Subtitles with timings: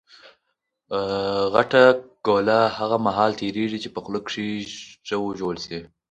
[1.53, 1.83] غټه
[2.27, 4.47] ګوله هغه مهال تېرېږي، چي په خوله کښي
[5.07, 5.77] ښه وژول سي.